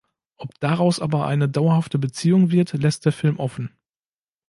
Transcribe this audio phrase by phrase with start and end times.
[0.37, 3.69] Ob daraus aber eine dauerhafte Beziehung wird, lässt der Film offen.